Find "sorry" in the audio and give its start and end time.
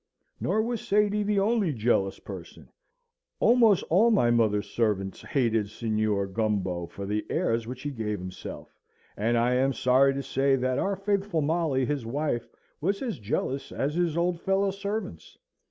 9.73-10.15